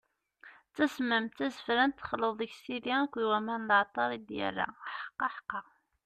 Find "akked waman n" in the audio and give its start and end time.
3.01-3.67